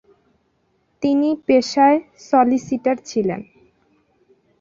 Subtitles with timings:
[1.03, 1.97] তিনি পেশায়
[2.27, 3.41] সলিসিটার ছিলেন।